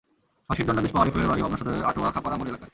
ফাঁসির 0.47 0.67
দণ্ডাদেশ 0.67 0.91
পাওয়া 0.93 1.05
আরিফুলের 1.07 1.29
বাড়ি 1.31 1.41
পাবনা 1.43 1.57
সদরের 1.61 1.87
আটোয়া 1.89 2.13
খাপাড়া 2.15 2.37
মোড় 2.37 2.49
এলাকায়। 2.51 2.69